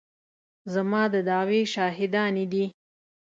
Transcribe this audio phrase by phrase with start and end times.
[0.73, 2.65] زما د دعوې شاهدانې دي.